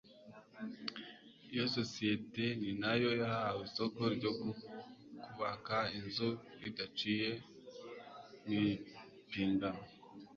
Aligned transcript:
iyo 1.51 1.65
sosiyete 1.77 2.43
ni 2.59 2.71
na 2.81 2.91
yo 3.01 3.09
yahawe 3.21 3.61
isoko 3.69 3.99
ryo 4.15 4.31
kubaka 5.23 5.77
inzu 5.97 6.29
bidaciye 6.61 7.29
mu 8.47 8.53
ipiganwa 8.73 9.85